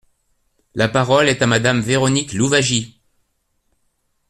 [0.73, 2.99] La parole est à Madame Véronique Louwagie.